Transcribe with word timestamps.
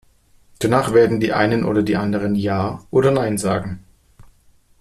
Danach 0.57 0.93
werden 0.95 1.19
die 1.19 1.31
Einen 1.31 1.63
oder 1.63 1.83
die 1.83 1.95
Anderen 1.95 2.33
Ja 2.33 2.83
oder 2.89 3.11
Nein 3.11 3.37
sagen. 3.37 3.83